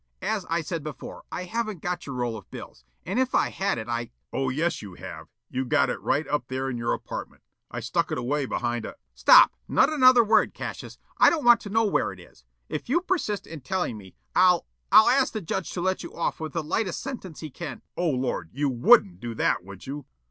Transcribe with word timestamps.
As 0.23 0.47
I 0.49 0.61
said 0.61 0.83
before, 0.83 1.25
I 1.31 1.43
haven't 1.43 1.85
your 2.07 2.15
roll 2.15 2.35
of 2.35 2.49
bills, 2.49 2.83
and 3.05 3.19
if 3.19 3.35
I 3.35 3.49
had 3.51 3.77
it 3.77 3.87
I" 3.87 4.09
"Oh, 4.33 4.49
yes, 4.49 4.81
you 4.81 4.95
have. 4.95 5.27
You 5.47 5.63
got 5.63 5.91
it 5.91 6.01
right 6.01 6.27
up 6.27 6.47
there 6.47 6.71
in 6.71 6.77
your 6.79 6.91
apartment. 6.91 7.43
I 7.69 7.81
stuck 7.81 8.11
it 8.11 8.17
away 8.17 8.47
behind 8.47 8.83
a" 8.83 8.95
"Stop! 9.13 9.51
Not 9.67 9.93
another 9.93 10.23
word, 10.23 10.55
Cassius. 10.55 10.97
I 11.19 11.29
don't 11.29 11.45
want 11.45 11.59
to 11.61 11.69
know 11.69 11.85
where 11.85 12.11
it 12.11 12.19
is. 12.19 12.43
If 12.67 12.89
you 12.89 13.01
persist 13.01 13.45
in 13.45 13.61
telling 13.61 13.95
me, 13.95 14.15
I'll 14.35 14.65
I'll 14.91 15.07
ask 15.07 15.33
the 15.33 15.39
judge 15.41 15.69
to 15.73 15.81
let 15.81 16.01
you 16.01 16.15
off 16.15 16.39
with 16.39 16.53
the 16.53 16.63
lightest 16.63 16.99
sentence 17.03 17.41
he 17.41 17.51
can" 17.51 17.83
"Oh, 17.95 18.09
Lord, 18.09 18.49
you 18.53 18.69
WOULDN'T 18.69 19.19
do 19.19 19.35
that, 19.35 19.63
would 19.63 19.85
you?" 19.85 20.07